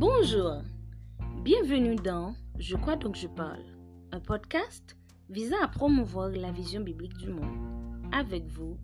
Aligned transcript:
Bonjour, 0.00 0.62
bienvenue 1.42 1.96
dans 1.96 2.32
Je 2.56 2.76
crois 2.76 2.94
donc 2.94 3.16
je 3.16 3.26
parle, 3.26 3.64
un 4.12 4.20
podcast 4.20 4.96
visant 5.28 5.56
à 5.60 5.66
promouvoir 5.66 6.28
la 6.28 6.52
vision 6.52 6.82
biblique 6.82 7.16
du 7.16 7.30
monde. 7.30 7.58
Avec 8.12 8.46
vous, 8.46 8.76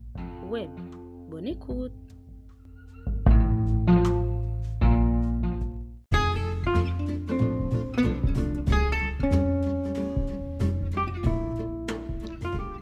Web. 0.49 0.71
Bonne 1.31 1.47
écoute. 1.47 1.93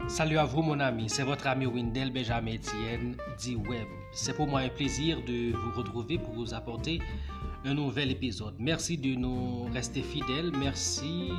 Salut 0.07 0.39
à 0.39 0.45
vous 0.45 0.63
mon 0.63 0.79
ami, 0.79 1.07
c'est 1.07 1.21
votre 1.21 1.45
ami 1.45 1.67
Windel 1.67 2.11
Benjamin 2.11 2.55
Etienne 2.55 3.15
dit 3.37 3.55
Web. 3.55 3.87
C'est 4.11 4.35
pour 4.35 4.47
moi 4.47 4.61
un 4.61 4.69
plaisir 4.69 5.17
de 5.23 5.55
vous 5.55 5.71
retrouver 5.77 6.17
pour 6.17 6.33
vous 6.33 6.55
apporter 6.55 6.99
un 7.65 7.73
nouvel 7.73 8.11
épisode. 8.11 8.55
Merci 8.59 8.97
de 8.97 9.15
nous 9.15 9.65
rester 9.73 10.01
fidèles, 10.01 10.51
merci 10.57 11.29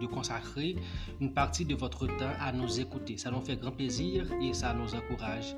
de 0.00 0.06
consacrer 0.06 0.76
une 1.20 1.32
partie 1.32 1.64
de 1.64 1.74
votre 1.74 2.06
temps 2.06 2.32
à 2.40 2.52
nous 2.52 2.80
écouter. 2.80 3.16
Ça 3.16 3.30
nous 3.30 3.40
fait 3.40 3.56
grand 3.56 3.72
plaisir 3.72 4.26
et 4.40 4.52
ça 4.54 4.74
nous 4.74 4.94
encourage. 4.94 5.56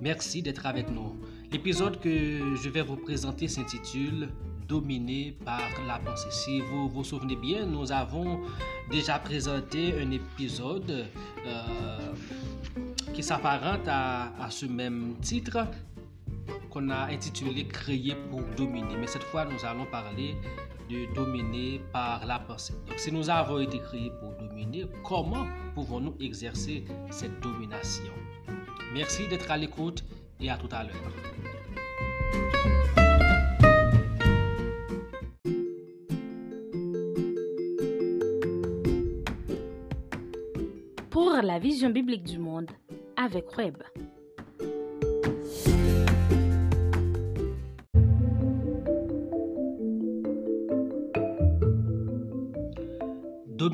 Merci 0.00 0.42
d'être 0.42 0.66
avec 0.66 0.90
nous. 0.90 1.16
L'épisode 1.52 2.00
que 2.00 2.56
je 2.56 2.68
vais 2.68 2.82
vous 2.82 2.96
présenter 2.96 3.46
s'intitule 3.48 4.28
dominé 4.66 5.36
par 5.44 5.60
la 5.86 5.98
pensée. 5.98 6.30
Si 6.30 6.60
vous 6.60 6.88
vous 6.88 7.04
souvenez 7.04 7.36
bien, 7.36 7.66
nous 7.66 7.92
avons 7.92 8.40
déjà 8.90 9.18
présenté 9.18 9.94
un 10.00 10.10
épisode 10.10 11.06
euh, 11.46 12.14
qui 13.12 13.22
s'apparente 13.22 13.86
à, 13.86 14.32
à, 14.42 14.50
ce 14.50 14.66
même 14.66 15.14
titre 15.20 15.58
qu'on 16.74 16.90
a 16.90 17.06
intitulé 17.06 17.66
Créer 17.68 18.16
pour 18.30 18.42
dominer. 18.56 18.96
Mais 18.98 19.06
cette 19.06 19.22
fois, 19.22 19.44
nous 19.44 19.64
allons 19.64 19.86
parler 19.86 20.34
de 20.90 21.14
dominer 21.14 21.80
par 21.92 22.26
la 22.26 22.40
pensée. 22.40 22.74
Donc, 22.88 22.98
si 22.98 23.12
nous 23.12 23.30
avons 23.30 23.60
été 23.60 23.78
créés 23.78 24.10
pour 24.20 24.32
dominer, 24.32 24.86
comment 25.04 25.46
pouvons-nous 25.74 26.14
exercer 26.20 26.84
cette 27.10 27.40
domination? 27.40 28.12
Merci 28.92 29.28
d'être 29.28 29.50
à 29.50 29.56
l'écoute 29.56 30.04
et 30.40 30.50
à 30.50 30.56
tout 30.56 30.68
à 30.72 30.82
l'heure. 30.82 30.94
Pour 41.08 41.30
la 41.40 41.58
vision 41.60 41.90
biblique 41.90 42.24
du 42.24 42.38
monde 42.38 42.70
avec 43.16 43.56
Web. 43.56 43.76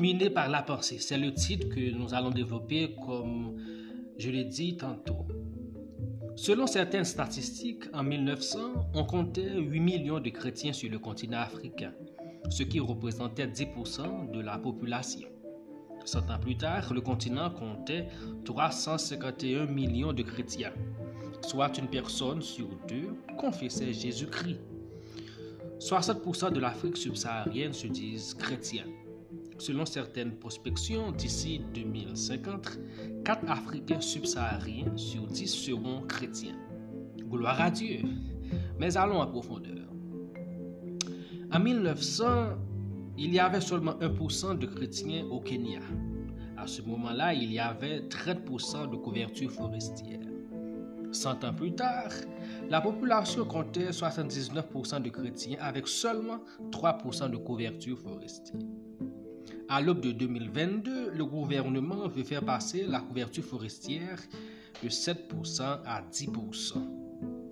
Dominé 0.01 0.31
par 0.31 0.49
la 0.49 0.63
pensée, 0.63 0.97
c'est 0.97 1.19
le 1.19 1.31
titre 1.31 1.69
que 1.69 1.91
nous 1.91 2.15
allons 2.15 2.31
développer 2.31 2.95
comme 3.05 3.55
je 4.17 4.31
l'ai 4.31 4.45
dit 4.45 4.75
tantôt. 4.75 5.27
Selon 6.35 6.65
certaines 6.65 7.05
statistiques, 7.05 7.83
en 7.93 8.01
1900, 8.01 8.89
on 8.95 9.03
comptait 9.03 9.59
8 9.59 9.79
millions 9.79 10.19
de 10.19 10.31
chrétiens 10.31 10.73
sur 10.73 10.89
le 10.89 10.97
continent 10.97 11.37
africain, 11.37 11.93
ce 12.49 12.63
qui 12.63 12.79
représentait 12.79 13.45
10% 13.45 14.31
de 14.31 14.39
la 14.39 14.57
population. 14.57 15.27
Cent 16.05 16.31
ans 16.31 16.39
plus 16.39 16.57
tard, 16.57 16.91
le 16.95 17.01
continent 17.01 17.51
comptait 17.51 18.07
351 18.43 19.67
millions 19.67 20.13
de 20.13 20.23
chrétiens, 20.23 20.73
soit 21.47 21.77
une 21.77 21.89
personne 21.89 22.41
sur 22.41 22.69
deux 22.87 23.13
confessait 23.37 23.93
Jésus-Christ. 23.93 24.61
60% 25.77 26.53
de 26.53 26.59
l'Afrique 26.59 26.97
subsaharienne 26.97 27.73
se 27.73 27.85
disent 27.85 28.33
chrétiens. 28.33 28.87
Selon 29.61 29.85
certaines 29.85 30.31
prospections, 30.39 31.11
d'ici 31.11 31.61
2050, 31.75 32.79
4 33.23 33.47
Africains 33.47 34.01
subsahariens 34.01 34.97
sur 34.97 35.27
10 35.27 35.45
seront 35.45 36.01
chrétiens. 36.07 36.57
Gloire 37.29 37.61
à 37.61 37.69
Dieu. 37.69 37.99
Mais 38.79 38.97
allons 38.97 39.21
en 39.21 39.27
profondeur. 39.27 39.85
En 41.53 41.59
1900, 41.59 42.57
il 43.19 43.35
y 43.35 43.39
avait 43.39 43.61
seulement 43.61 43.93
1% 43.99 44.57
de 44.57 44.65
chrétiens 44.65 45.27
au 45.27 45.39
Kenya. 45.39 45.81
À 46.57 46.65
ce 46.65 46.81
moment-là, 46.81 47.35
il 47.35 47.53
y 47.53 47.59
avait 47.59 47.99
30% 47.99 48.89
de 48.89 48.95
couverture 48.95 49.51
forestière. 49.51 50.21
100 51.11 51.43
ans 51.43 51.53
plus 51.53 51.75
tard, 51.75 52.09
la 52.67 52.81
population 52.81 53.45
comptait 53.45 53.91
79% 53.91 55.03
de 55.03 55.09
chrétiens 55.09 55.57
avec 55.61 55.87
seulement 55.87 56.39
3% 56.71 57.29
de 57.29 57.37
couverture 57.37 57.99
forestière. 57.99 58.59
À 59.73 59.79
l'aube 59.79 60.01
de 60.01 60.11
2022, 60.11 61.11
le 61.11 61.25
gouvernement 61.25 62.09
veut 62.09 62.25
faire 62.25 62.43
passer 62.43 62.85
la 62.85 62.99
couverture 62.99 63.45
forestière 63.45 64.19
de 64.83 64.89
7% 64.89 65.61
à 65.61 66.01
10%. 66.11 66.73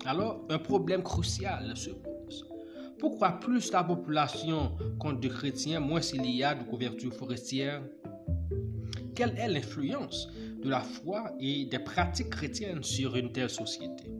Alors, 0.04 0.44
un 0.50 0.58
problème 0.58 1.02
crucial 1.02 1.74
se 1.74 1.88
pose. 1.88 2.46
Pourquoi 2.98 3.40
plus 3.40 3.72
la 3.72 3.84
population 3.84 4.76
compte 4.98 5.22
de 5.22 5.28
chrétiens, 5.28 5.80
moins 5.80 6.02
il 6.12 6.26
y 6.26 6.44
a 6.44 6.54
de 6.54 6.62
couverture 6.64 7.14
forestière? 7.14 7.82
Quelle 9.14 9.38
est 9.38 9.48
l'influence 9.48 10.28
de 10.62 10.68
la 10.68 10.80
foi 10.80 11.32
et 11.40 11.64
des 11.64 11.78
pratiques 11.78 12.28
chrétiennes 12.28 12.82
sur 12.82 13.16
une 13.16 13.32
telle 13.32 13.48
société? 13.48 14.12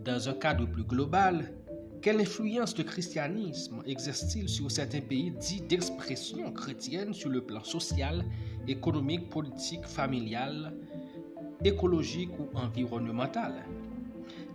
Dans 0.00 0.28
un 0.28 0.34
cadre 0.34 0.66
plus 0.66 0.82
global, 0.82 1.55
quelle 2.02 2.20
influence 2.20 2.76
le 2.76 2.84
christianisme 2.84 3.82
exerce-t-il 3.86 4.48
sur 4.48 4.70
certains 4.70 5.00
pays 5.00 5.30
dits 5.32 5.62
d'expression 5.62 6.52
chrétienne 6.52 7.12
sur 7.12 7.30
le 7.30 7.40
plan 7.40 7.62
social, 7.64 8.24
économique, 8.68 9.28
politique, 9.30 9.84
familial, 9.84 10.74
écologique 11.64 12.30
ou 12.38 12.48
environnemental? 12.56 13.64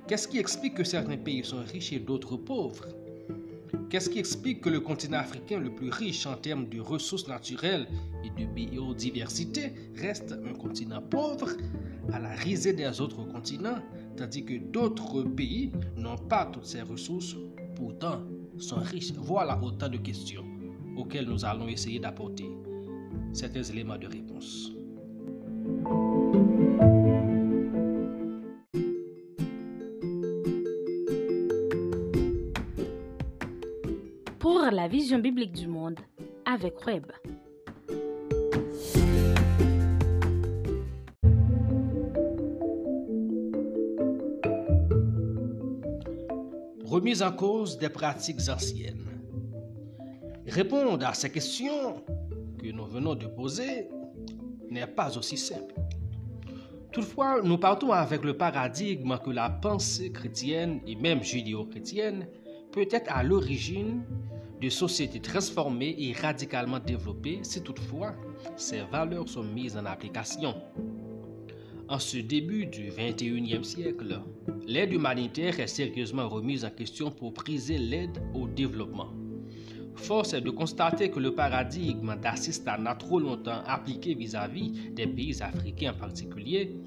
Qu'est-ce 0.07 0.28
qui 0.28 0.40
explique 0.40 0.75
que 0.75 0.84
certains 0.84 1.18
pays 1.18 1.44
sont 1.44 1.63
riches 1.63 1.94
et 1.94 2.00
d'autres 2.00 2.38
pauvres? 2.38 2.88
Qu'est-ce 3.90 4.09
qui 4.09 4.19
explique 4.19 4.62
que 4.62 4.69
le 4.69 4.80
continent 4.80 5.19
africain 5.19 5.59
le 5.59 5.74
plus 5.74 5.90
riche 5.90 6.25
en 6.25 6.35
termes 6.35 6.68
de 6.68 6.80
ressources 6.80 7.28
naturelles 7.28 7.88
et 8.24 8.30
de 8.30 8.46
biodiversité 8.46 9.74
reste 9.96 10.34
un 10.34 10.53
continent 10.53 11.01
pauvre 11.01 11.50
à 12.12 12.19
la 12.19 12.31
risée 12.31 12.74
des 12.74 13.01
autres 13.01 13.24
continents 13.24 13.80
tandis 14.22 14.46
que 14.46 14.54
d'autres 14.59 15.24
pays 15.24 15.72
n'ont 15.98 16.16
pas 16.16 16.46
toutes 16.46 16.66
ces 16.66 16.84
ressources, 16.84 17.36
pourtant 17.76 18.20
sont 18.59 18.76
riches. 18.80 19.14
Voilà 19.14 19.59
autant 19.64 19.90
de 19.90 19.98
questions 19.98 20.44
auxquelles 20.96 21.28
nous 21.28 21.44
allons 21.44 21.68
essayer 21.68 21.98
d'apporter 22.00 22.46
certains 23.34 23.64
éléments 23.64 23.98
de 23.98 24.06
réponse. 24.06 24.74
Pour 34.38 34.60
la 34.72 34.88
vision 34.88 35.18
biblique 35.18 35.54
du 35.54 35.68
monde 35.68 36.00
avec 36.46 36.86
Web. 36.86 37.08
Remise 47.01 47.23
en 47.23 47.31
cause 47.31 47.79
des 47.79 47.89
pratiques 47.89 48.47
anciennes. 48.47 49.07
Répondre 50.45 51.03
à 51.03 51.16
ces 51.16 51.31
questions 51.31 52.06
que 52.62 52.72
nous 52.72 52.85
venons 52.85 53.16
de 53.16 53.25
poser 53.25 53.88
n'est 54.69 54.85
pas 54.85 55.17
aussi 55.17 55.35
simple. 55.35 55.73
Toutefois, 56.91 57.41
nous 57.41 57.57
partons 57.57 57.91
avec 57.91 58.23
le 58.23 58.38
paradigme 58.38 59.17
que 59.17 59.31
la 59.31 59.50
pensée 59.50 60.12
chrétienne 60.12 60.79
et 60.85 60.94
même 60.94 61.23
judéo-chrétienne 61.23 62.27
peut 62.71 62.88
être 62.92 63.12
à 63.12 63.24
l'origine 63.24 64.04
de 64.62 64.69
sociétés 64.69 65.21
transformées 65.21 65.95
et 65.97 66.13
radicalement 66.13 66.77
développées 66.77 67.39
si 67.42 67.63
toutefois 67.63 68.13
ces 68.56 68.81
valeurs 68.81 69.27
sont 69.27 69.44
mises 69.44 69.75
en 69.75 69.88
application. 69.88 70.54
En 71.92 72.00
ce 72.00 72.16
début 72.20 72.68
du 72.68 72.90
21e 72.90 73.64
siècle, 73.66 74.22
l'aide 74.66 74.94
humanitaire 74.94 75.60
est 75.60 75.68
sérieusement 75.68 76.30
remise 76.30 76.64
en 76.64 76.70
question 76.70 77.12
pour 77.12 77.34
briser 77.34 77.78
l'aide 77.78 78.18
au 78.34 78.48
développement. 78.48 79.10
Force 79.96 80.34
est 80.34 80.40
de 80.40 80.52
constater 80.52 81.12
que 81.12 81.20
le 81.20 81.36
paradigme 81.36 82.16
d'assistanat 82.16 82.96
trop 82.96 83.20
longtemps 83.20 83.62
appliqué 83.68 84.16
vis-à-vis 84.16 84.72
des 84.92 85.06
pays 85.06 85.44
africains 85.44 85.92
en 85.92 86.00
particulier 86.00 86.78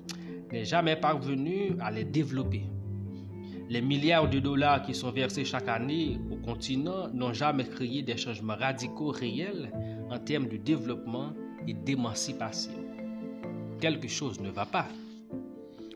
n'est 0.51 0.65
jamais 0.65 0.97
parvenu 0.97 1.77
à 1.81 1.91
les 1.91 2.05
développer. 2.05 2.62
Les 3.69 3.83
milliards 3.83 4.31
de 4.31 4.39
dollars 4.39 4.81
qui 4.85 4.95
sont 4.95 5.11
versés 5.11 5.45
chaque 5.45 5.69
année 5.69 6.19
au 6.31 6.37
continent 6.37 7.09
n'ont 7.12 7.35
jamais 7.35 7.65
créé 7.65 8.01
des 8.01 8.17
changements 8.17 8.56
radicaux 8.56 9.11
réels 9.11 9.71
en 10.09 10.19
termes 10.19 10.49
de 10.49 10.56
développement 10.56 11.35
et 11.69 11.75
d'émancipation 11.75 12.83
quelque 13.84 14.08
chose 14.08 14.40
ne 14.40 14.48
va 14.48 14.64
pas. 14.64 14.88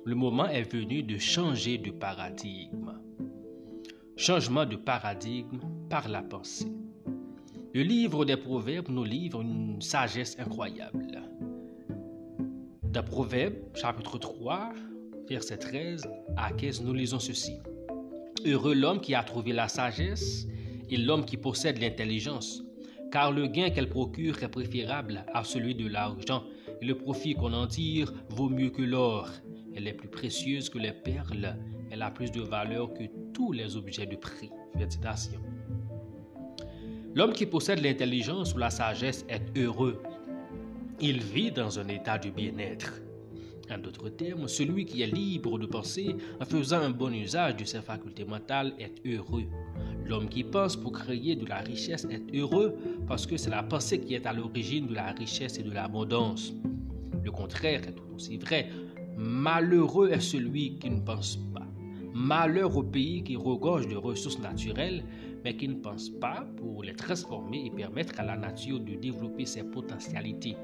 Le 0.05 0.15
moment 0.15 0.47
est 0.47 0.71
venu 0.71 1.03
de 1.03 1.17
changer 1.17 1.79
de 1.79 1.91
paradigme. 1.91 2.93
Changement 4.15 4.67
de 4.67 4.77
paradigme 4.77 5.61
par 5.89 6.07
la 6.11 6.21
pensée. 6.21 6.71
Le 7.73 7.81
livre 7.81 8.27
des 8.27 8.37
Proverbes 8.37 8.91
nous 8.91 9.05
livre 9.05 9.41
une 9.41 9.81
sagesse 9.81 10.39
incroyable. 10.39 11.23
Dans 12.83 13.03
Proverbes, 13.03 13.57
chapitre 13.75 14.19
3, 14.19 14.75
verset 15.27 15.57
13 15.57 16.11
à 16.37 16.53
15, 16.53 16.83
nous 16.83 16.93
lisons 16.93 17.19
ceci. 17.19 17.55
Heureux 18.45 18.75
l'homme 18.75 19.01
qui 19.01 19.15
a 19.15 19.23
trouvé 19.23 19.55
la 19.55 19.69
sagesse 19.69 20.47
et 20.91 20.99
l'homme 20.99 21.25
qui 21.25 21.39
possède 21.39 21.79
l'intelligence, 21.79 22.63
car 23.11 23.33
le 23.33 23.47
gain 23.47 23.71
qu'elle 23.71 23.89
procure 23.89 24.43
est 24.43 24.49
préférable 24.49 25.25
à 25.33 25.43
celui 25.43 25.75
de 25.75 25.89
l'argent, 25.89 26.45
et 26.81 26.85
le 26.85 26.97
profit 26.97 27.35
qu'on 27.35 27.53
en 27.53 27.67
tire 27.67 28.13
vaut 28.31 28.49
mieux 28.49 28.71
que 28.71 28.83
l'or. 28.83 29.29
Elle 29.75 29.87
est 29.87 29.95
plus 29.95 30.09
précieuse 30.09 30.69
que 30.69 30.79
les 30.79 30.93
perles, 30.93 31.57
elle 31.91 32.03
a 32.03 32.11
plus 32.11 32.31
de 32.31 32.41
valeur 32.41 32.93
que 32.95 33.05
tous 33.33 33.53
les 33.53 33.77
objets 33.77 34.07
de 34.07 34.17
prix. 34.17 34.51
L'homme 37.15 37.33
qui 37.33 37.47
possède 37.47 37.83
l'intelligence 37.83 38.55
ou 38.55 38.59
la 38.59 38.71
sagesse 38.71 39.25
est 39.29 39.57
heureux. 39.59 40.03
Il 41.01 41.21
vit 41.21 41.51
dans 41.51 41.79
un 41.79 41.89
état 41.89 42.19
de 42.19 42.31
bien-être. 42.31 43.01
En 43.71 43.79
d'autres 43.79 44.09
termes, 44.09 44.49
celui 44.49 44.85
qui 44.85 45.03
est 45.03 45.07
libre 45.07 45.59
de 45.59 45.67
penser 45.67 46.17
en 46.41 46.45
faisant 46.45 46.79
un 46.79 46.91
bon 46.91 47.13
usage 47.13 47.57
de 47.57 47.65
ses 47.65 47.83
facultés 47.83 48.25
mentales 48.25 48.73
est 48.79 48.95
heureux. 49.07 49.45
L'homme 50.09 50.29
qui 50.29 50.43
pense 50.43 50.75
pour 50.75 50.93
créer 50.93 51.37
de 51.37 51.47
la 51.47 51.59
richesse 51.59 52.07
est 52.11 52.35
heureux 52.35 52.75
parce 53.07 53.27
que 53.27 53.37
c'est 53.37 53.51
la 53.51 53.63
pensée 53.63 54.01
qui 54.01 54.15
est 54.15 54.25
à 54.25 54.33
l'origine 54.33 54.87
de 54.87 54.95
la 54.95 55.13
richesse 55.13 55.59
et 55.59 55.63
de 55.63 55.71
l'abondance. 55.71 56.55
Le 57.23 57.31
contraire 57.31 57.87
est 57.87 57.93
tout 57.93 58.15
aussi 58.15 58.39
vrai. 58.39 58.71
Malheureux 59.19 60.11
est 60.11 60.21
celui 60.21 60.79
qui 60.79 60.89
ne 60.89 61.01
pense 61.01 61.37
pas. 61.53 61.67
Malheur 62.15 62.75
au 62.75 62.83
pays 62.83 63.23
qui 63.23 63.37
regorge 63.37 63.87
de 63.87 63.97
ressources 63.97 64.39
naturelles, 64.39 65.05
mais 65.45 65.55
qui 65.57 65.69
ne 65.69 65.75
pense 65.75 66.09
pas 66.09 66.47
pour 66.57 66.83
les 66.83 66.95
transformer 66.95 67.67
et 67.67 67.71
permettre 67.71 68.19
à 68.19 68.25
la 68.25 68.37
nature 68.37 68.81
de 68.81 68.95
développer 68.95 69.45
ses 69.45 69.63
potentialités. 69.63 70.57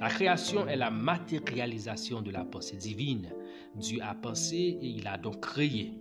La 0.00 0.08
création 0.08 0.66
est 0.68 0.76
la 0.76 0.90
matérialisation 0.90 2.20
de 2.20 2.30
la 2.30 2.44
pensée 2.44 2.76
divine. 2.76 3.30
Dieu 3.74 4.00
a 4.02 4.14
pensé 4.14 4.78
et 4.80 4.86
il 4.86 5.06
a 5.06 5.16
donc 5.16 5.40
créé. 5.40 5.92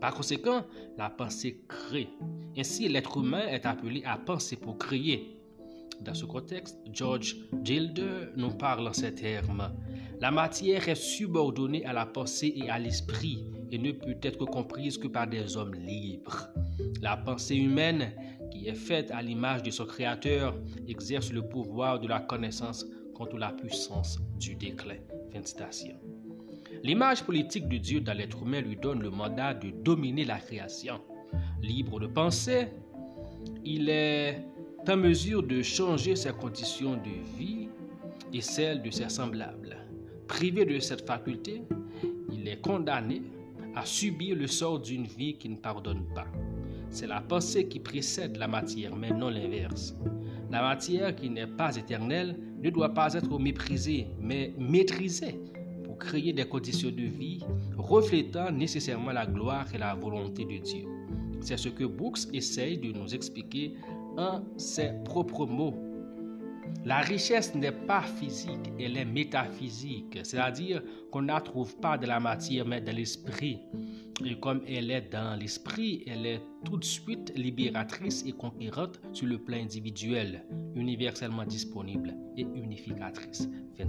Par 0.00 0.14
conséquent, 0.14 0.64
la 0.96 1.10
pensée 1.10 1.64
crée. 1.68 2.08
Ainsi, 2.56 2.88
l'être 2.88 3.18
humain 3.18 3.46
est 3.48 3.66
appelé 3.66 4.02
à 4.04 4.18
penser 4.18 4.56
pour 4.56 4.78
créer. 4.78 5.40
Dans 6.00 6.14
ce 6.14 6.24
contexte, 6.24 6.78
George 6.92 7.36
Gilder 7.62 8.26
nous 8.36 8.50
parle 8.50 8.88
en 8.88 8.92
ces 8.92 9.14
termes. 9.14 9.72
La 10.20 10.30
matière 10.30 10.88
est 10.88 10.94
subordonnée 10.94 11.84
à 11.84 11.92
la 11.92 12.06
pensée 12.06 12.52
et 12.56 12.70
à 12.70 12.78
l'esprit 12.78 13.46
et 13.70 13.78
ne 13.78 13.92
peut 13.92 14.16
être 14.22 14.44
comprise 14.44 14.98
que 14.98 15.08
par 15.08 15.26
des 15.26 15.56
hommes 15.56 15.74
libres. 15.74 16.48
La 17.00 17.16
pensée 17.16 17.56
humaine, 17.56 18.12
qui 18.50 18.68
est 18.68 18.74
faite 18.74 19.10
à 19.10 19.22
l'image 19.22 19.62
de 19.62 19.70
son 19.70 19.86
Créateur, 19.86 20.54
exerce 20.86 21.32
le 21.32 21.42
pouvoir 21.42 22.00
de 22.00 22.08
la 22.08 22.20
connaissance 22.20 22.86
contre 23.14 23.38
la 23.38 23.52
puissance 23.52 24.18
du 24.38 24.54
déclin. 24.54 24.96
L'image 26.82 27.22
politique 27.24 27.68
de 27.68 27.78
Dieu 27.78 28.00
dans 28.00 28.12
l'être 28.12 28.42
humain 28.42 28.60
lui 28.60 28.76
donne 28.76 29.00
le 29.00 29.10
mandat 29.10 29.54
de 29.54 29.70
dominer 29.70 30.24
la 30.24 30.38
création. 30.38 31.00
Libre 31.62 31.98
de 32.00 32.06
penser, 32.06 32.68
il 33.64 33.88
est 33.88 34.44
en 34.86 34.96
mesure 34.96 35.42
de 35.42 35.62
changer 35.62 36.14
ses 36.14 36.32
conditions 36.32 36.94
de 36.96 37.38
vie 37.38 37.68
et 38.32 38.40
celles 38.40 38.82
de 38.82 38.90
ses 38.90 39.08
semblables. 39.08 39.76
Privé 40.28 40.64
de 40.64 40.78
cette 40.78 41.06
faculté, 41.06 41.62
il 42.30 42.46
est 42.48 42.60
condamné 42.60 43.22
à 43.74 43.84
subir 43.86 44.36
le 44.36 44.46
sort 44.46 44.80
d'une 44.80 45.06
vie 45.06 45.36
qui 45.38 45.48
ne 45.48 45.56
pardonne 45.56 46.04
pas. 46.14 46.26
C'est 46.90 47.06
la 47.06 47.20
pensée 47.20 47.66
qui 47.66 47.80
précède 47.80 48.36
la 48.36 48.46
matière, 48.46 48.94
mais 48.94 49.10
non 49.10 49.28
l'inverse. 49.30 49.96
La 50.50 50.62
matière 50.62 51.14
qui 51.14 51.30
n'est 51.30 51.46
pas 51.46 51.76
éternelle 51.76 52.38
ne 52.62 52.70
doit 52.70 52.94
pas 52.94 53.14
être 53.14 53.38
méprisée, 53.38 54.06
mais 54.20 54.54
maîtrisée 54.58 55.40
pour 55.84 55.98
créer 55.98 56.32
des 56.32 56.46
conditions 56.46 56.90
de 56.90 57.02
vie 57.02 57.44
reflétant 57.76 58.50
nécessairement 58.50 59.12
la 59.12 59.26
gloire 59.26 59.66
et 59.74 59.78
la 59.78 59.94
volonté 59.94 60.44
de 60.44 60.58
Dieu. 60.58 60.84
C'est 61.40 61.56
ce 61.58 61.68
que 61.68 61.84
Brooks 61.84 62.20
essaye 62.32 62.78
de 62.78 62.92
nous 62.92 63.14
expliquer 63.14 63.74
en 64.16 64.42
ses 64.56 64.92
propres 65.04 65.46
mots. 65.46 65.74
La 66.84 66.98
richesse 66.98 67.54
n'est 67.54 67.72
pas 67.72 68.02
physique, 68.02 68.72
elle 68.78 68.96
est 68.96 69.04
métaphysique, 69.04 70.18
c'est-à-dire 70.22 70.82
qu'on 71.10 71.22
ne 71.22 71.28
la 71.28 71.40
trouve 71.40 71.76
pas 71.76 71.96
de 71.96 72.06
la 72.06 72.20
matière 72.20 72.66
mais 72.66 72.80
de 72.80 72.90
l'esprit. 72.90 73.60
Et 74.24 74.38
comme 74.38 74.62
elle 74.66 74.90
est 74.90 75.10
dans 75.12 75.38
l'esprit, 75.38 76.04
elle 76.06 76.26
est 76.26 76.40
tout 76.64 76.76
de 76.76 76.84
suite 76.84 77.32
libératrice 77.36 78.24
et 78.26 78.32
conquérante 78.32 79.00
sur 79.12 79.26
le 79.26 79.38
plan 79.38 79.58
individuel, 79.58 80.44
universellement 80.74 81.44
disponible 81.44 82.14
et 82.36 82.42
unificatrice. 82.42 83.48
Fin 83.76 83.86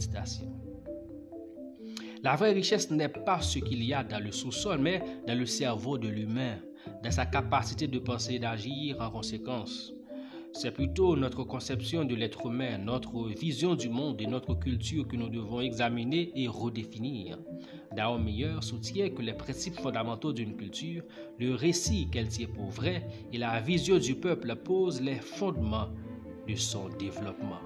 La 2.24 2.36
vraie 2.36 2.54
richesse 2.54 2.90
n'est 2.90 3.10
pas 3.10 3.42
ce 3.42 3.60
qu'il 3.60 3.84
y 3.84 3.94
a 3.94 4.04
dans 4.04 4.24
le 4.24 4.32
sous-sol, 4.32 4.80
mais 4.80 5.02
dans 5.28 5.38
le 5.38 5.46
cerveau 5.46 5.98
de 5.98 6.08
l'humain, 6.08 6.58
dans 7.04 7.12
sa 7.12 7.28
capacité 7.28 7.88
de 7.88 8.00
penser 8.00 8.36
et 8.36 8.40
d'agir 8.40 9.00
en 9.00 9.12
conséquence. 9.12 9.94
C'est 10.58 10.72
plutôt 10.72 11.18
notre 11.18 11.44
conception 11.44 12.06
de 12.06 12.16
l'être 12.16 12.46
humain, 12.46 12.78
notre 12.78 13.28
vision 13.28 13.76
du 13.76 13.90
monde 13.90 14.22
et 14.22 14.26
notre 14.26 14.54
culture 14.54 15.06
que 15.06 15.18
nous 15.18 15.28
devons 15.28 15.60
examiner 15.60 16.32
et 16.34 16.48
redéfinir. 16.48 17.38
Dao 17.94 18.18
Meyer 18.18 18.62
soutient 18.62 19.10
que 19.10 19.22
les 19.22 19.34
principes 19.34 19.78
fondamentaux 19.78 20.32
d'une 20.32 20.56
culture, 20.56 21.04
le 21.40 21.56
récit 21.56 22.08
qu'elle 22.10 22.30
tient 22.30 22.48
pour 22.48 22.70
vrai 22.70 23.06
et 23.34 23.38
la 23.38 23.60
vision 23.60 23.98
du 23.98 24.16
peuple 24.16 24.56
posent 24.56 25.02
les 25.02 25.16
fondements 25.16 25.90
de 26.48 26.56
son 26.56 26.88
développement. 26.88 27.60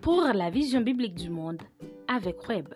Pour 0.00 0.22
la 0.32 0.48
vision 0.48 0.80
biblique 0.80 1.14
du 1.14 1.28
monde, 1.28 1.60
avec 2.16 2.48
Web. 2.48 2.68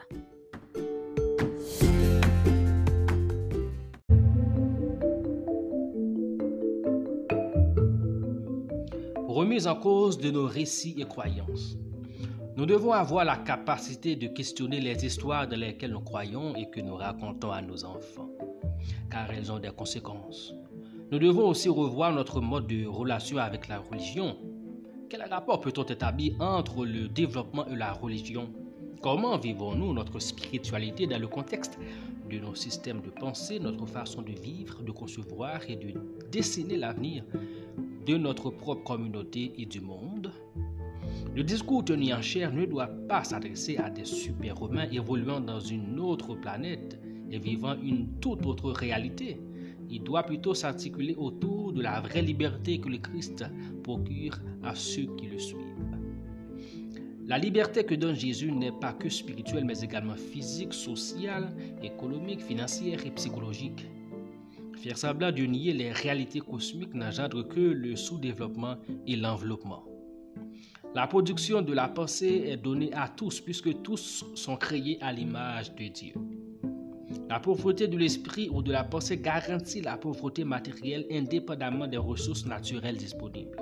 Remise 9.26 9.66
en 9.66 9.76
cause 9.76 10.18
de 10.18 10.30
nos 10.30 10.46
récits 10.46 10.94
et 10.98 11.04
croyances. 11.04 11.78
Nous 12.56 12.66
devons 12.66 12.92
avoir 12.92 13.24
la 13.24 13.36
capacité 13.36 14.14
de 14.14 14.26
questionner 14.26 14.78
les 14.78 15.06
histoires 15.06 15.48
dans 15.48 15.58
lesquelles 15.58 15.92
nous 15.92 16.00
croyons 16.00 16.54
et 16.54 16.68
que 16.68 16.80
nous 16.80 16.96
racontons 16.96 17.50
à 17.50 17.62
nos 17.62 17.84
enfants, 17.86 18.28
car 19.10 19.30
elles 19.30 19.50
ont 19.50 19.58
des 19.58 19.70
conséquences. 19.70 20.52
Nous 21.10 21.18
devons 21.18 21.48
aussi 21.48 21.70
revoir 21.70 22.12
notre 22.12 22.42
mode 22.42 22.66
de 22.66 22.84
relation 22.84 23.38
avec 23.38 23.68
la 23.68 23.78
religion. 23.78 24.36
Quel 25.08 25.22
rapport 25.22 25.60
peut-on 25.60 25.84
établir 25.84 26.34
entre 26.40 26.84
le 26.84 27.08
développement 27.08 27.66
et 27.66 27.76
la 27.76 27.92
religion? 27.94 28.52
Comment 29.02 29.38
vivons-nous 29.38 29.94
notre 29.94 30.18
spiritualité 30.18 31.06
dans 31.06 31.18
le 31.18 31.26
contexte 31.26 31.78
de 32.30 32.38
nos 32.38 32.54
systèmes 32.54 33.00
de 33.00 33.08
pensée, 33.08 33.58
notre 33.58 33.86
façon 33.86 34.20
de 34.20 34.32
vivre, 34.32 34.82
de 34.82 34.90
concevoir 34.90 35.62
et 35.70 35.76
de 35.76 35.94
dessiner 36.30 36.76
l'avenir 36.76 37.24
de 38.04 38.18
notre 38.18 38.50
propre 38.50 38.84
communauté 38.84 39.54
et 39.56 39.64
du 39.64 39.80
monde? 39.80 40.30
Le 41.34 41.42
discours 41.42 41.82
tenu 41.82 42.12
en 42.12 42.20
chair 42.20 42.52
ne 42.52 42.66
doit 42.66 42.90
pas 43.08 43.24
s'adresser 43.24 43.78
à 43.78 43.88
des 43.88 44.04
super-humains 44.04 44.90
évoluant 44.92 45.40
dans 45.40 45.60
une 45.60 45.98
autre 45.98 46.34
planète 46.34 47.00
et 47.30 47.38
vivant 47.38 47.76
une 47.82 48.18
toute 48.20 48.44
autre 48.44 48.70
réalité. 48.70 49.40
Il 49.88 50.02
doit 50.02 50.24
plutôt 50.24 50.52
s'articuler 50.52 51.14
autour 51.14 51.72
de 51.72 51.80
la 51.80 52.02
vraie 52.02 52.20
liberté 52.20 52.78
que 52.78 52.90
le 52.90 52.98
Christ 52.98 53.46
procure 53.82 54.38
à 54.62 54.74
ceux 54.74 55.06
qui 55.16 55.26
le 55.26 55.38
suivent. 55.38 55.69
La 57.30 57.38
liberté 57.38 57.84
que 57.84 57.94
donne 57.94 58.16
Jésus 58.16 58.50
n'est 58.50 58.72
pas 58.72 58.92
que 58.92 59.08
spirituelle, 59.08 59.64
mais 59.64 59.78
également 59.82 60.16
physique, 60.16 60.74
sociale, 60.74 61.48
économique, 61.80 62.42
financière 62.42 63.06
et 63.06 63.12
psychologique. 63.12 63.86
Faire 64.82 64.98
semblant 64.98 65.30
de 65.30 65.44
nier 65.44 65.72
les 65.72 65.92
réalités 65.92 66.40
cosmiques 66.40 66.92
n'engendre 66.92 67.46
que 67.46 67.60
le 67.60 67.94
sous-développement 67.94 68.78
et 69.06 69.14
l'enveloppement. 69.14 69.84
La 70.92 71.06
production 71.06 71.62
de 71.62 71.72
la 71.72 71.86
pensée 71.86 72.46
est 72.48 72.56
donnée 72.56 72.92
à 72.94 73.06
tous 73.06 73.40
puisque 73.40 73.80
tous 73.80 74.24
sont 74.34 74.56
créés 74.56 74.98
à 75.00 75.12
l'image 75.12 75.72
de 75.76 75.86
Dieu. 75.86 76.14
La 77.28 77.38
pauvreté 77.38 77.86
de 77.86 77.96
l'esprit 77.96 78.48
ou 78.50 78.60
de 78.60 78.72
la 78.72 78.82
pensée 78.82 79.18
garantit 79.18 79.82
la 79.82 79.96
pauvreté 79.96 80.42
matérielle 80.42 81.06
indépendamment 81.12 81.86
des 81.86 81.96
ressources 81.96 82.44
naturelles 82.44 82.96
disponibles. 82.96 83.56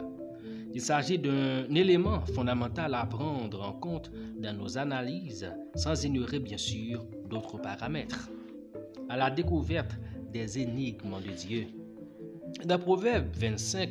Il 0.78 0.82
s'agit 0.82 1.18
d'un 1.18 1.74
élément 1.74 2.20
fondamental 2.20 2.94
à 2.94 3.04
prendre 3.04 3.62
en 3.62 3.72
compte 3.72 4.12
dans 4.40 4.56
nos 4.56 4.78
analyses, 4.78 5.52
sans 5.74 6.04
ignorer 6.04 6.38
bien 6.38 6.56
sûr 6.56 7.04
d'autres 7.28 7.58
paramètres. 7.58 8.30
À 9.08 9.16
la 9.16 9.28
découverte 9.28 9.96
des 10.32 10.60
énigmes 10.60 11.16
de 11.20 11.32
Dieu. 11.32 11.66
Dans 12.64 12.78
Proverbe 12.78 13.26
25, 13.34 13.88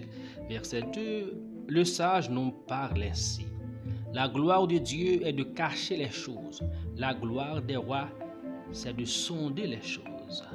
verset 0.48 0.84
2, 0.94 1.66
le 1.68 1.84
sage 1.84 2.30
nous 2.30 2.52
parle 2.52 3.04
ainsi. 3.04 3.46
La 4.14 4.30
gloire 4.30 4.66
de 4.66 4.78
Dieu 4.78 5.28
est 5.28 5.34
de 5.34 5.44
cacher 5.44 5.98
les 5.98 6.10
choses. 6.10 6.64
La 6.96 7.14
gloire 7.14 7.62
des 7.62 7.76
rois, 7.76 8.08
c'est 8.72 8.96
de 8.96 9.04
sonder 9.04 9.68
les 9.68 9.82
choses. 9.82 10.46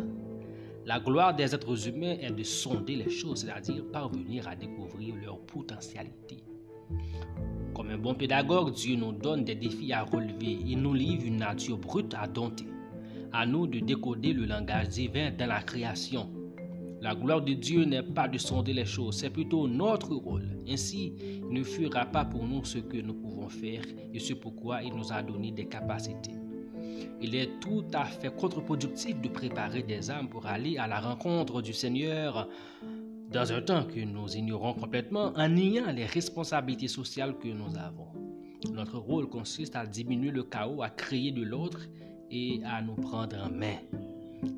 La 0.84 0.98
gloire 0.98 1.34
des 1.34 1.54
êtres 1.54 1.88
humains 1.88 2.16
est 2.20 2.32
de 2.32 2.42
sonder 2.42 2.96
les 2.96 3.08
choses, 3.10 3.42
c'est-à-dire 3.42 3.84
parvenir 3.92 4.48
à 4.48 4.56
découvrir 4.56 5.14
leur 5.14 5.38
potentialité. 5.38 6.42
Comme 7.74 7.90
un 7.90 7.98
bon 7.98 8.14
pédagogue, 8.14 8.74
Dieu 8.74 8.96
nous 8.96 9.12
donne 9.12 9.44
des 9.44 9.54
défis 9.54 9.92
à 9.92 10.02
relever. 10.02 10.58
Il 10.66 10.80
nous 10.82 10.92
livre 10.92 11.24
une 11.24 11.36
nature 11.36 11.78
brute 11.78 12.14
à 12.18 12.26
dompter. 12.26 12.66
À 13.32 13.46
nous 13.46 13.68
de 13.68 13.78
décoder 13.78 14.32
le 14.32 14.44
langage 14.44 14.88
divin 14.88 15.30
dans 15.30 15.46
la 15.46 15.62
création. 15.62 16.28
La 17.00 17.14
gloire 17.14 17.42
de 17.42 17.54
Dieu 17.54 17.84
n'est 17.84 18.02
pas 18.02 18.28
de 18.28 18.38
sonder 18.38 18.72
les 18.72 18.84
choses, 18.84 19.16
c'est 19.16 19.30
plutôt 19.30 19.66
notre 19.66 20.14
rôle. 20.14 20.48
Ainsi, 20.68 21.14
il 21.18 21.52
ne 21.52 21.62
fera 21.62 22.06
pas 22.06 22.24
pour 22.24 22.46
nous 22.46 22.64
ce 22.64 22.78
que 22.78 22.98
nous 22.98 23.14
pouvons 23.14 23.48
faire 23.48 23.84
et 24.12 24.18
c'est 24.18 24.36
pourquoi 24.36 24.82
il 24.82 24.94
nous 24.94 25.12
a 25.12 25.22
donné 25.22 25.50
des 25.50 25.66
capacités. 25.66 26.41
Il 27.24 27.36
est 27.36 27.60
tout 27.60 27.84
à 27.94 28.04
fait 28.04 28.34
contre-productif 28.34 29.20
de 29.20 29.28
préparer 29.28 29.84
des 29.84 30.10
âmes 30.10 30.28
pour 30.28 30.46
aller 30.46 30.76
à 30.76 30.88
la 30.88 30.98
rencontre 30.98 31.62
du 31.62 31.72
Seigneur 31.72 32.48
dans 33.30 33.52
un 33.52 33.62
temps 33.62 33.84
que 33.84 34.00
nous 34.00 34.36
ignorons 34.36 34.74
complètement 34.74 35.32
en 35.36 35.48
niant 35.48 35.92
les 35.92 36.04
responsabilités 36.04 36.88
sociales 36.88 37.38
que 37.38 37.46
nous 37.46 37.78
avons. 37.78 38.08
Notre 38.72 38.98
rôle 38.98 39.28
consiste 39.28 39.76
à 39.76 39.86
diminuer 39.86 40.32
le 40.32 40.42
chaos, 40.42 40.82
à 40.82 40.90
créer 40.90 41.30
de 41.30 41.42
l'autre 41.42 41.82
et 42.28 42.60
à 42.64 42.82
nous 42.82 42.96
prendre 42.96 43.36
en 43.36 43.50
main. 43.50 43.78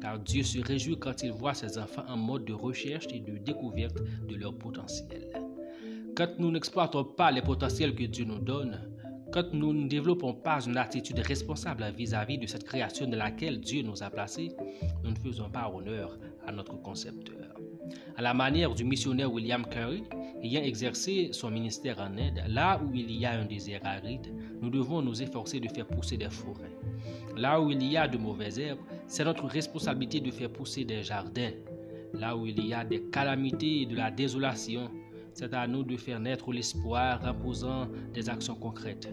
Car 0.00 0.18
Dieu 0.18 0.42
se 0.42 0.58
réjouit 0.60 0.98
quand 0.98 1.22
il 1.22 1.32
voit 1.32 1.52
ses 1.52 1.76
enfants 1.76 2.04
en 2.08 2.16
mode 2.16 2.46
de 2.46 2.54
recherche 2.54 3.06
et 3.12 3.20
de 3.20 3.36
découverte 3.36 3.98
de 4.26 4.36
leur 4.36 4.56
potentiel. 4.56 5.28
Quand 6.16 6.28
nous 6.38 6.50
n'exploitons 6.50 7.04
pas 7.04 7.30
les 7.30 7.42
potentiels 7.42 7.94
que 7.94 8.04
Dieu 8.04 8.24
nous 8.24 8.38
donne, 8.38 8.93
quand 9.34 9.52
nous 9.52 9.72
ne 9.72 9.88
développons 9.88 10.32
pas 10.32 10.60
une 10.64 10.76
attitude 10.76 11.18
responsable 11.18 11.84
vis-à-vis 11.96 12.38
de 12.38 12.46
cette 12.46 12.62
création 12.62 13.08
de 13.08 13.16
laquelle 13.16 13.58
Dieu 13.58 13.82
nous 13.82 14.00
a 14.04 14.08
placés, 14.08 14.52
nous 15.02 15.10
ne 15.10 15.16
faisons 15.16 15.50
pas 15.50 15.68
honneur 15.74 16.16
à 16.46 16.52
notre 16.52 16.80
concepteur. 16.80 17.34
À 18.16 18.22
la 18.22 18.32
manière 18.32 18.72
du 18.72 18.84
missionnaire 18.84 19.32
William 19.32 19.66
Carey, 19.66 20.04
ayant 20.40 20.62
exercé 20.62 21.30
son 21.32 21.50
ministère 21.50 21.98
en 21.98 22.16
Inde, 22.16 22.44
là 22.46 22.80
où 22.80 22.94
il 22.94 23.10
y 23.10 23.26
a 23.26 23.32
un 23.32 23.44
désert 23.44 23.80
aride, 23.82 24.32
nous 24.62 24.70
devons 24.70 25.02
nous 25.02 25.20
efforcer 25.20 25.58
de 25.58 25.68
faire 25.68 25.88
pousser 25.88 26.16
des 26.16 26.30
forêts. 26.30 26.78
Là 27.36 27.60
où 27.60 27.72
il 27.72 27.82
y 27.82 27.96
a 27.96 28.06
de 28.06 28.16
mauvaises 28.16 28.60
herbes, 28.60 28.78
c'est 29.08 29.24
notre 29.24 29.46
responsabilité 29.46 30.20
de 30.20 30.30
faire 30.30 30.52
pousser 30.52 30.84
des 30.84 31.02
jardins. 31.02 31.50
Là 32.12 32.36
où 32.36 32.46
il 32.46 32.64
y 32.64 32.72
a 32.72 32.84
des 32.84 33.02
calamités 33.10 33.80
et 33.80 33.86
de 33.86 33.96
la 33.96 34.12
désolation, 34.12 34.88
c'est 35.32 35.52
à 35.52 35.66
nous 35.66 35.82
de 35.82 35.96
faire 35.96 36.20
naître 36.20 36.52
l'espoir 36.52 37.20
en 37.26 37.34
posant 37.34 37.88
des 38.12 38.28
actions 38.30 38.54
concrètes. 38.54 39.08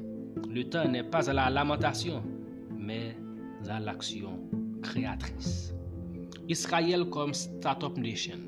Le 0.50 0.63
temps 0.63 0.88
n'est 0.88 1.03
pas 1.03 1.29
à 1.29 1.33
la 1.33 1.50
lamentation, 1.50 2.24
mais 2.77 3.15
à 3.69 3.79
l'action 3.79 4.39
créatrice. 4.81 5.74
Israël 6.50 7.05
comme 7.05 7.33
Startup 7.33 7.98
Nation. 7.98 8.39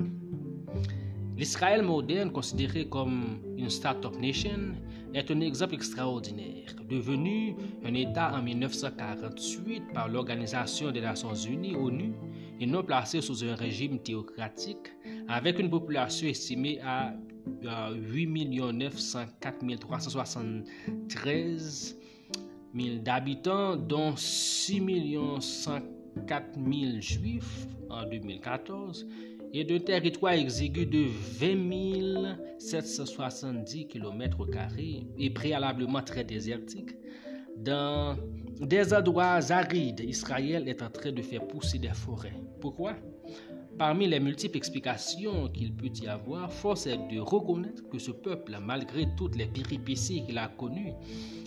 L'Israël 1.37 1.81
moderne, 1.81 2.31
considéré 2.31 2.87
comme 2.87 3.39
une 3.57 3.69
Startup 3.69 4.15
Nation, 4.19 4.75
est 5.13 5.29
un 5.31 5.39
exemple 5.41 5.75
extraordinaire. 5.75 6.75
Devenu 6.89 7.55
un 7.83 7.93
État 7.93 8.33
en 8.35 8.41
1948 8.41 9.93
par 9.93 10.09
l'Organisation 10.09 10.91
des 10.91 11.01
Nations 11.01 11.33
Unies, 11.33 11.75
ONU, 11.75 12.13
et 12.59 12.65
non 12.65 12.83
placé 12.83 13.21
sous 13.21 13.43
un 13.43 13.55
régime 13.55 13.99
théocratique, 13.99 14.93
avec 15.27 15.59
une 15.59 15.69
population 15.69 16.27
estimée 16.27 16.79
à 16.83 17.13
8 17.63 18.73
904 18.73 19.79
373 19.79 21.97
000 22.75 22.95
d'habitants, 23.03 23.75
dont 23.75 24.15
6 24.15 24.81
104 25.39 26.55
000 26.55 26.99
juifs 26.99 27.67
en 27.89 28.09
2014, 28.09 29.07
et 29.53 29.63
d'un 29.63 29.79
territoire 29.79 30.33
exigu 30.33 30.85
de 30.85 31.05
20 31.39 32.37
770 32.57 33.87
km 33.87 34.47
et 35.19 35.29
préalablement 35.29 36.01
très 36.01 36.23
désertique, 36.23 36.95
dans 37.57 38.17
des 38.59 38.93
endroits 38.93 39.39
arides, 39.51 39.99
Israël 39.99 40.67
est 40.67 40.81
en 40.81 40.89
train 40.89 41.11
de 41.11 41.21
faire 41.21 41.47
pousser 41.47 41.77
des 41.77 41.89
forêts. 41.89 42.33
Pourquoi? 42.59 42.95
Parmi 43.77 44.07
les 44.07 44.19
multiples 44.19 44.57
explications 44.57 45.49
qu'il 45.49 45.73
peut 45.73 45.89
y 46.01 46.07
avoir, 46.07 46.51
force 46.51 46.85
est 46.85 46.97
de 47.11 47.19
reconnaître 47.19 47.87
que 47.89 47.97
ce 47.97 48.11
peuple, 48.11 48.57
malgré 48.61 49.07
toutes 49.17 49.35
les 49.35 49.47
péripéties 49.47 50.23
qu'il 50.25 50.37
a 50.37 50.47
connues 50.47 50.93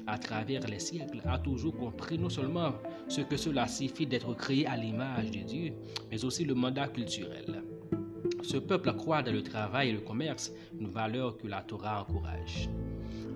à 0.08 0.18
travers 0.18 0.66
les 0.66 0.80
siècles, 0.80 1.20
a 1.24 1.38
toujours 1.38 1.76
compris 1.76 2.18
non 2.18 2.28
seulement 2.28 2.72
ce 3.08 3.20
que 3.20 3.36
cela 3.36 3.68
signifie 3.68 4.06
d'être 4.06 4.34
créé 4.34 4.66
à 4.66 4.76
l'image 4.76 5.30
de 5.30 5.40
Dieu, 5.40 5.72
mais 6.10 6.24
aussi 6.24 6.44
le 6.44 6.54
mandat 6.54 6.88
culturel. 6.88 7.62
Ce 8.42 8.56
peuple 8.56 8.92
croit 8.94 9.22
dans 9.22 9.32
le 9.32 9.42
travail 9.42 9.90
et 9.90 9.92
le 9.92 10.00
commerce, 10.00 10.52
une 10.78 10.88
valeur 10.88 11.36
que 11.36 11.46
la 11.46 11.62
Torah 11.62 12.02
encourage. 12.02 12.68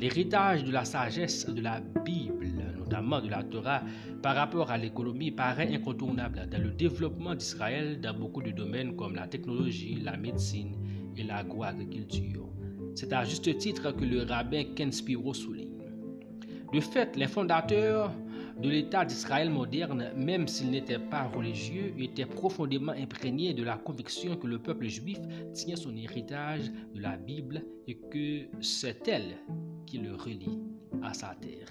L'héritage 0.01 0.65
de 0.65 0.73
la 0.73 0.87
sagesse 0.87 1.45
de 1.47 1.61
la 1.61 1.81
Bible, 2.05 2.49
notamment 2.79 3.21
de 3.21 3.29
la 3.29 3.43
Torah, 3.43 3.83
par 4.23 4.35
rapport 4.35 4.71
à 4.71 4.79
l'économie 4.79 5.31
paraît 5.31 5.75
incontournable 5.75 6.49
dans 6.51 6.63
le 6.63 6.71
développement 6.71 7.35
d'Israël 7.35 8.01
dans 8.01 8.15
beaucoup 8.15 8.41
de 8.41 8.51
domaines 8.51 8.97
comme 8.97 9.15
la 9.15 9.27
technologie, 9.27 10.01
la 10.03 10.17
médecine 10.17 10.75
et 11.19 11.23
l'agro-agriculture. 11.23 12.49
C'est 12.95 13.13
à 13.13 13.27
juste 13.27 13.59
titre 13.59 13.93
que 13.95 14.05
le 14.07 14.23
rabbin 14.23 14.65
Ken 14.75 14.91
Spiro 14.91 15.35
souligne. 15.35 15.83
De 16.73 16.81
fait, 16.81 17.15
les 17.17 17.27
fondateurs 17.27 18.11
de 18.61 18.69
l'État 18.69 19.05
d'Israël 19.05 19.49
moderne, 19.49 20.13
même 20.17 20.47
s'ils 20.47 20.71
n'étaient 20.71 20.99
pas 20.99 21.25
religieux, 21.25 21.95
étaient 21.99 22.27
profondément 22.27 22.93
imprégnés 22.93 23.55
de 23.55 23.63
la 23.63 23.77
conviction 23.77 24.37
que 24.37 24.47
le 24.47 24.59
peuple 24.59 24.87
juif 24.87 25.19
tient 25.55 25.77
son 25.77 25.97
héritage 25.97 26.71
de 26.95 27.01
la 27.01 27.17
Bible 27.17 27.65
et 27.87 27.97
que 27.97 28.47
c'est 28.61 29.09
elle 29.09 29.39
qui 29.87 29.99
le 29.99 30.15
relie 30.15 30.61
à 31.03 31.15
sa 31.15 31.35
terre. 31.41 31.69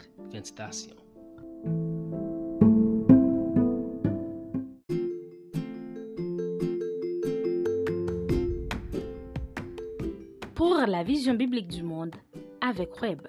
Pour 10.56 10.76
la 10.88 11.04
vision 11.04 11.36
biblique 11.36 11.68
du 11.68 11.84
monde 11.84 12.16
avec 12.62 13.02
Web. 13.02 13.22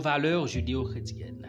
Valeurs 0.00 0.46
judéo-chrétiennes. 0.46 1.46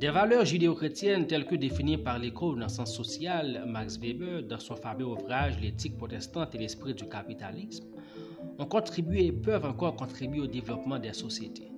Des 0.00 0.10
valeurs 0.10 0.44
judéo-chrétiennes 0.44 1.26
telles 1.26 1.46
que 1.46 1.54
définies 1.54 1.96
par 1.96 2.18
l'école 2.18 2.60
de 2.60 2.68
sens 2.68 2.94
social 2.94 3.64
Max 3.66 3.98
Weber 3.98 4.42
dans 4.42 4.58
son 4.58 4.76
fameux 4.76 5.06
ouvrage 5.06 5.58
L'éthique 5.60 5.96
protestante 5.96 6.54
et 6.54 6.58
l'esprit 6.58 6.92
du 6.94 7.08
capitalisme 7.08 7.86
ont 8.58 8.66
contribué 8.66 9.26
et 9.26 9.32
peuvent 9.32 9.64
encore 9.64 9.96
contribuer 9.96 10.40
au 10.40 10.46
développement 10.46 10.98
des 10.98 11.12
sociétés. 11.12 11.70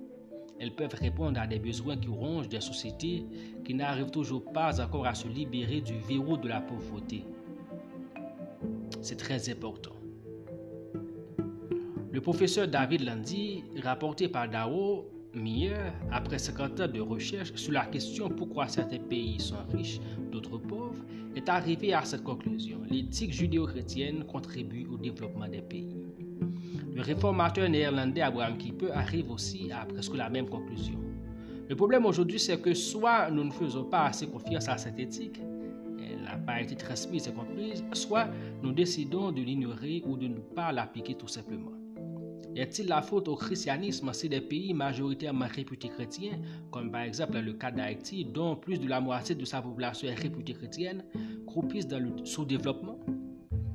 Elles 0.59 0.75
peuvent 0.75 0.95
répondre 0.95 1.39
à 1.39 1.47
des 1.47 1.59
besoins 1.59 1.95
qui 1.95 2.09
rongent 2.09 2.49
des 2.49 2.61
sociétés 2.61 3.25
qui 3.63 3.73
n'arrivent 3.73 4.11
toujours 4.11 4.51
pas 4.51 4.81
encore 4.81 5.05
à 5.05 5.13
se 5.13 5.27
libérer 5.27 5.81
du 5.81 5.93
verrou 5.99 6.35
de 6.35 6.49
la 6.49 6.61
pauvreté. 6.61 7.23
C'est 9.01 9.17
très 9.17 9.49
important. 9.49 9.93
Le 12.11 12.21
professeur 12.21 12.67
David 12.67 13.01
Landy, 13.01 13.63
rapporté 13.81 14.27
par 14.27 14.49
Dao 14.49 15.05
Meyer, 15.33 15.75
après 16.11 16.39
50 16.39 16.79
ans 16.79 16.87
de 16.87 16.99
recherche 16.99 17.53
sur 17.53 17.71
la 17.71 17.85
question 17.85 18.29
pourquoi 18.29 18.67
certains 18.67 18.97
pays 18.97 19.39
sont 19.39 19.55
riches, 19.71 19.99
d'autres 20.31 20.57
pauvres, 20.57 21.05
est 21.35 21.47
arrivé 21.49 21.93
à 21.93 22.03
cette 22.03 22.23
conclusion. 22.23 22.79
L'éthique 22.89 23.31
judéo-chrétienne 23.31 24.25
contribue 24.25 24.87
au 24.87 24.97
développement 24.97 25.47
des 25.47 25.61
pays. 25.61 25.95
Le 26.95 27.01
réformateur 27.03 27.69
néerlandais 27.69 28.21
Abraham 28.21 28.57
Kuyper 28.57 28.91
arrive 28.91 29.29
aussi 29.29 29.71
à 29.71 29.85
presque 29.85 30.15
la 30.15 30.29
même 30.29 30.49
conclusion. 30.49 30.99
Le 31.69 31.75
problème 31.75 32.07
aujourd'hui, 32.07 32.39
c'est 32.39 32.59
que 32.59 32.73
soit 32.73 33.29
nous 33.29 33.43
ne 33.43 33.51
faisons 33.51 33.83
pas 33.83 34.05
assez 34.05 34.27
confiance 34.27 34.67
à 34.67 34.77
cette 34.77 34.97
éthique, 34.97 35.39
elle 35.99 36.23
n'a 36.23 36.37
pas 36.37 36.59
été 36.59 36.75
transmise 36.75 37.27
et 37.27 37.31
comprise, 37.31 37.83
soit 37.93 38.27
nous 38.63 38.71
décidons 38.71 39.31
de 39.31 39.41
l'ignorer 39.41 40.01
ou 40.07 40.17
de 40.17 40.27
ne 40.27 40.39
pas 40.39 40.71
l'appliquer 40.71 41.13
tout 41.13 41.27
simplement. 41.27 41.78
Est-il 42.55 42.87
la 42.87 43.01
faute 43.01 43.27
au 43.27 43.35
christianisme? 43.35 44.11
Si 44.13 44.27
des 44.27 44.41
pays 44.41 44.73
majoritairement 44.73 45.47
réputés 45.47 45.89
chrétiens, 45.89 46.39
comme 46.71 46.91
par 46.91 47.01
exemple 47.01 47.39
le 47.39 47.53
cas 47.53 47.71
d'Haïti, 47.71 48.25
dont 48.25 48.55
plus 48.55 48.79
de 48.79 48.87
la 48.87 48.99
moitié 48.99 49.35
de 49.35 49.45
sa 49.45 49.61
population 49.61 50.07
est 50.07 50.15
réputée 50.15 50.53
chrétienne, 50.53 51.03
croupissent 51.45 51.87
dans 51.87 51.99
le 51.99 52.11
sous-développement 52.25 52.99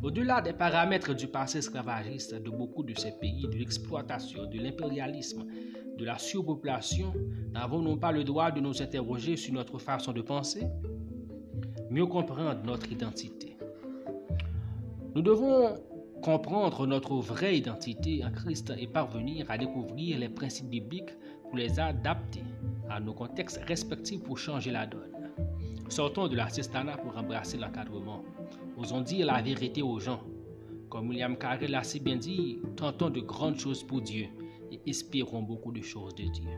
Au-delà 0.03 0.43
des 0.43 0.53
paramètres 0.53 1.15
du 1.15 1.29
passé 1.29 1.59
esclavagiste 1.59 2.35
de 2.35 2.51
beaucoup 2.51 2.83
de 2.83 2.93
ces 2.99 3.13
pays, 3.13 3.47
de 3.49 3.57
l'exploitation, 3.57 4.45
de 4.45 4.59
l'impérialisme, 4.59 5.45
de 5.97 6.05
la 6.05 6.19
surpopulation, 6.19 7.15
n'avons-nous 7.53 7.97
pas 7.97 8.13
le 8.13 8.25
droit 8.25 8.51
de 8.51 8.61
nous 8.61 8.83
interroger 8.83 9.37
sur 9.37 9.55
notre 9.55 9.79
façon 9.79 10.13
de 10.13 10.21
penser 10.21 10.65
mieux 11.91 12.07
comprendre 12.07 12.61
notre 12.65 12.91
identité. 12.91 13.57
Nous 15.15 15.23
devons 15.23 15.77
comprendre 16.25 16.87
notre 16.87 17.17
vraie 17.17 17.59
identité 17.59 18.25
en 18.25 18.31
Christ 18.31 18.73
et 18.79 18.87
parvenir 18.87 19.45
à 19.51 19.59
découvrir 19.59 20.19
les 20.19 20.31
principes 20.31 20.71
bibliques 20.71 21.11
pour 21.43 21.59
les 21.59 21.79
adapter 21.79 22.43
à 22.89 22.99
nos 22.99 23.13
contextes 23.13 23.61
respectifs 23.69 24.23
pour 24.23 24.39
changer 24.39 24.71
la 24.71 24.87
donne. 24.87 25.31
Sortons 25.91 26.27
de 26.29 26.35
l'assistanat 26.35 26.97
pour 26.97 27.15
embrasser 27.19 27.59
l'encadrement. 27.59 28.25
Osons 28.79 29.03
dire 29.03 29.27
la 29.27 29.43
vérité 29.43 29.83
aux 29.83 30.01
gens. 30.01 30.23
Comme 30.89 31.11
William 31.11 31.37
Carrel 31.37 31.71
l'a 31.71 31.85
si 31.85 32.01
bien 32.01 32.17
dit, 32.17 32.59
tentons 32.75 33.11
de 33.11 33.21
grandes 33.21 33.59
choses 33.59 33.83
pour 33.83 34.01
Dieu 34.01 34.29
et 34.73 34.81
espérons 34.87 35.43
beaucoup 35.43 35.73
de 35.73 35.83
choses 35.83 36.15
de 36.15 36.25
Dieu. 36.25 36.49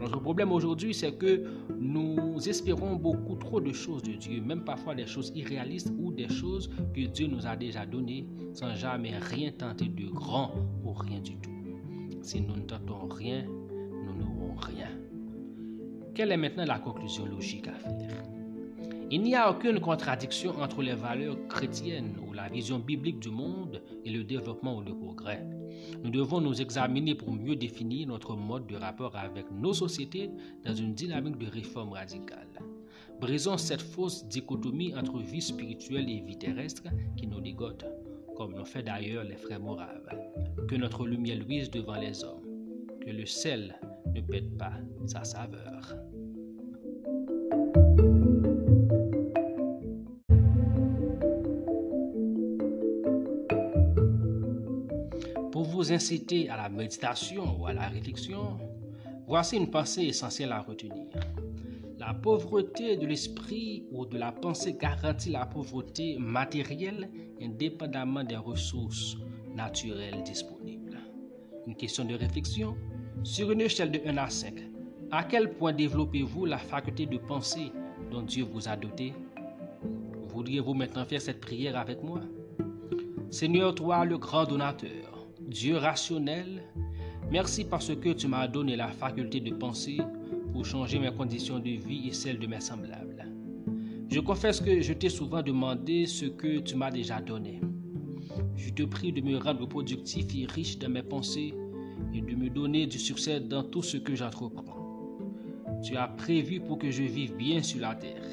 Notre 0.00 0.20
problème 0.20 0.52
aujourd'hui, 0.52 0.92
c'est 0.92 1.12
que 1.12 1.44
nous 1.78 2.36
espérons 2.46 2.96
beaucoup 2.96 3.36
trop 3.36 3.60
de 3.60 3.72
choses 3.72 4.02
de 4.02 4.12
Dieu, 4.12 4.40
même 4.40 4.64
parfois 4.64 4.94
des 4.94 5.06
choses 5.06 5.32
irréalistes 5.34 5.92
ou 5.98 6.12
des 6.12 6.28
choses 6.28 6.70
que 6.94 7.06
Dieu 7.06 7.26
nous 7.26 7.46
a 7.46 7.56
déjà 7.56 7.86
données 7.86 8.26
sans 8.52 8.74
jamais 8.74 9.16
rien 9.16 9.52
tenter 9.52 9.88
de 9.88 10.06
grand 10.08 10.52
ou 10.84 10.92
rien 10.92 11.20
du 11.20 11.36
tout. 11.36 11.50
Si 12.22 12.40
nous 12.40 12.56
ne 12.56 12.62
tentons 12.62 13.06
rien, 13.08 13.44
nous 13.46 14.14
n'aurons 14.14 14.54
rien. 14.56 14.88
Quelle 16.14 16.32
est 16.32 16.36
maintenant 16.36 16.64
la 16.64 16.78
conclusion 16.78 17.26
logique 17.26 17.68
à 17.68 17.74
faire? 17.74 18.35
Il 19.08 19.22
n'y 19.22 19.36
a 19.36 19.48
aucune 19.48 19.78
contradiction 19.78 20.50
entre 20.60 20.82
les 20.82 20.94
valeurs 20.94 21.36
chrétiennes 21.48 22.16
ou 22.26 22.32
la 22.32 22.48
vision 22.48 22.80
biblique 22.80 23.20
du 23.20 23.30
monde 23.30 23.80
et 24.04 24.10
le 24.10 24.24
développement 24.24 24.78
ou 24.78 24.80
le 24.80 24.96
progrès. 24.96 25.46
Nous 26.02 26.10
devons 26.10 26.40
nous 26.40 26.60
examiner 26.60 27.14
pour 27.14 27.32
mieux 27.32 27.54
définir 27.54 28.08
notre 28.08 28.34
mode 28.34 28.66
de 28.66 28.74
rapport 28.74 29.14
avec 29.14 29.46
nos 29.52 29.74
sociétés 29.74 30.28
dans 30.64 30.74
une 30.74 30.92
dynamique 30.92 31.38
de 31.38 31.46
réforme 31.46 31.92
radicale. 31.92 32.48
Brisons 33.20 33.58
cette 33.58 33.80
fausse 33.80 34.26
dichotomie 34.26 34.92
entre 34.96 35.20
vie 35.20 35.40
spirituelle 35.40 36.10
et 36.10 36.20
vie 36.20 36.38
terrestre 36.38 36.82
qui 37.16 37.28
nous 37.28 37.40
dégote, 37.40 37.84
comme 38.36 38.56
l'ont 38.56 38.64
fait 38.64 38.82
d'ailleurs 38.82 39.22
les 39.22 39.36
frères 39.36 39.60
moraves. 39.60 40.10
Que 40.66 40.74
notre 40.74 41.06
lumière 41.06 41.38
luise 41.38 41.70
devant 41.70 41.96
les 41.96 42.24
hommes, 42.24 42.42
que 43.00 43.10
le 43.10 43.24
sel 43.24 43.78
ne 44.12 44.20
pète 44.20 44.58
pas 44.58 44.72
sa 45.06 45.22
saveur. 45.22 45.94
Vous 55.86 55.92
inciter 55.92 56.50
à 56.50 56.56
la 56.56 56.68
méditation 56.68 57.60
ou 57.60 57.66
à 57.66 57.72
la 57.72 57.86
réflexion, 57.86 58.58
voici 59.28 59.56
une 59.56 59.70
pensée 59.70 60.02
essentielle 60.02 60.50
à 60.50 60.60
retenir. 60.60 61.06
La 62.00 62.12
pauvreté 62.12 62.96
de 62.96 63.06
l'esprit 63.06 63.84
ou 63.92 64.04
de 64.04 64.18
la 64.18 64.32
pensée 64.32 64.76
garantit 64.80 65.30
la 65.30 65.46
pauvreté 65.46 66.16
matérielle 66.18 67.08
indépendamment 67.40 68.24
des 68.24 68.36
ressources 68.36 69.16
naturelles 69.54 70.24
disponibles. 70.24 70.98
Une 71.68 71.76
question 71.76 72.04
de 72.04 72.14
réflexion. 72.14 72.76
Sur 73.22 73.52
une 73.52 73.60
échelle 73.60 73.92
de 73.92 74.00
1 74.04 74.16
à 74.16 74.28
5, 74.28 74.54
à 75.12 75.22
quel 75.22 75.52
point 75.52 75.72
développez-vous 75.72 76.46
la 76.46 76.58
faculté 76.58 77.06
de 77.06 77.18
penser 77.18 77.70
dont 78.10 78.22
Dieu 78.22 78.42
vous 78.42 78.68
a 78.68 78.76
doté? 78.76 79.14
Voudriez-vous 80.30 80.74
maintenant 80.74 81.04
faire 81.04 81.20
cette 81.20 81.40
prière 81.40 81.78
avec 81.78 82.02
moi? 82.02 82.22
Seigneur, 83.30 83.74
toi 83.74 84.04
le 84.04 84.18
grand 84.18 84.46
donateur, 84.46 85.05
Dieu 85.48 85.76
rationnel, 85.76 86.62
merci 87.30 87.64
parce 87.64 87.94
que 87.94 88.08
tu 88.10 88.26
m'as 88.26 88.48
donné 88.48 88.74
la 88.74 88.88
faculté 88.88 89.38
de 89.38 89.54
penser 89.54 89.98
pour 90.52 90.64
changer 90.64 90.98
mes 90.98 91.12
conditions 91.12 91.60
de 91.60 91.70
vie 91.70 92.08
et 92.08 92.12
celles 92.12 92.38
de 92.38 92.46
mes 92.48 92.60
semblables. 92.60 93.24
Je 94.10 94.20
confesse 94.20 94.60
que 94.60 94.80
je 94.80 94.92
t'ai 94.92 95.08
souvent 95.08 95.42
demandé 95.42 96.06
ce 96.06 96.26
que 96.26 96.58
tu 96.58 96.74
m'as 96.74 96.90
déjà 96.90 97.20
donné. 97.20 97.60
Je 98.56 98.70
te 98.70 98.82
prie 98.82 99.12
de 99.12 99.20
me 99.20 99.38
rendre 99.38 99.66
productif 99.66 100.26
et 100.36 100.46
riche 100.46 100.78
dans 100.78 100.90
mes 100.90 101.02
pensées 101.02 101.54
et 102.12 102.20
de 102.20 102.34
me 102.34 102.50
donner 102.50 102.86
du 102.86 102.98
succès 102.98 103.38
dans 103.40 103.62
tout 103.62 103.82
ce 103.82 103.98
que 103.98 104.14
j'entreprends. 104.16 104.64
Tu 105.82 105.96
as 105.96 106.08
prévu 106.08 106.60
pour 106.60 106.78
que 106.78 106.90
je 106.90 107.04
vive 107.04 107.36
bien 107.36 107.62
sur 107.62 107.80
la 107.80 107.94
terre. 107.94 108.24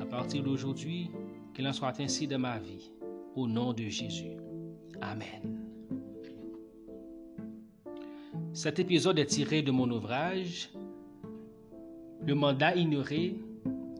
À 0.00 0.04
partir 0.04 0.42
d'aujourd'hui, 0.42 1.10
qu'il 1.54 1.66
en 1.66 1.72
soit 1.72 1.98
ainsi 2.00 2.26
dans 2.26 2.38
ma 2.38 2.58
vie. 2.58 2.90
Au 3.34 3.46
nom 3.46 3.72
de 3.72 3.84
Jésus. 3.84 4.36
Amen. 5.00 5.57
Cet 8.58 8.80
épisode 8.80 9.20
est 9.20 9.26
tiré 9.26 9.62
de 9.62 9.70
mon 9.70 9.88
ouvrage 9.88 10.68
Le 12.26 12.34
mandat 12.34 12.74
ignoré, 12.74 13.36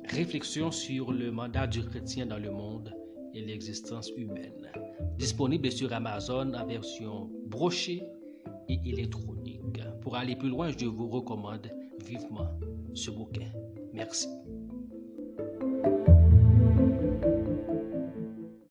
réflexion 0.08 0.72
sur 0.72 1.12
le 1.12 1.30
mandat 1.30 1.68
du 1.68 1.84
chrétien 1.84 2.26
dans 2.26 2.38
le 2.38 2.50
monde 2.50 2.92
et 3.34 3.40
l'existence 3.40 4.10
humaine, 4.16 4.72
disponible 5.16 5.70
sur 5.70 5.92
Amazon 5.92 6.54
en 6.54 6.66
version 6.66 7.30
brochée 7.46 8.02
et 8.68 8.80
électronique. 8.84 9.80
Pour 10.02 10.16
aller 10.16 10.34
plus 10.34 10.48
loin, 10.48 10.72
je 10.76 10.86
vous 10.86 11.08
recommande 11.08 11.70
vivement 12.04 12.50
ce 12.94 13.12
bouquin. 13.12 13.46
Merci. 13.92 14.26